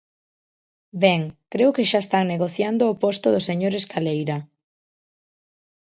Ben, 1.03 1.21
creo 1.53 1.73
que 1.75 1.87
xa 1.89 1.99
están 2.03 2.25
negociando 2.33 2.83
o 2.87 2.97
posto 3.03 3.27
do 3.31 3.41
señor 3.49 3.73
Escaleira. 3.81 4.37